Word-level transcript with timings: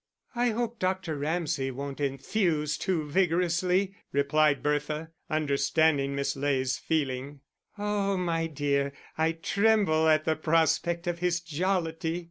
"I 0.33 0.49
hope 0.49 0.79
Dr. 0.79 1.15
Ramsay 1.15 1.69
won't 1.69 2.01
enthuse 2.01 2.75
too 2.75 3.07
vigorously," 3.07 3.93
replied 4.11 4.63
Bertha, 4.63 5.11
understanding 5.29 6.15
Miss 6.15 6.35
Ley's 6.35 6.75
feeling. 6.75 7.41
"Oh, 7.77 8.17
my 8.17 8.47
dear, 8.47 8.93
I 9.15 9.33
tremble 9.33 10.09
at 10.09 10.25
the 10.25 10.35
prospect 10.35 11.05
of 11.05 11.19
his 11.19 11.39
jollity. 11.39 12.19